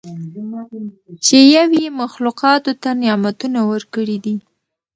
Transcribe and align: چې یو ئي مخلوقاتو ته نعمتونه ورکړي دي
چې 1.25 1.37
یو 1.55 1.69
ئي 1.77 1.85
مخلوقاتو 2.01 2.71
ته 2.81 2.89
نعمتونه 3.01 3.59
ورکړي 3.71 4.17
دي 4.25 4.35